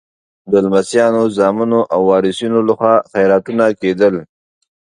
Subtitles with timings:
[0.51, 4.15] د لمسیانو، زامنو او وارثینو لخوا خیراتونه کېدل.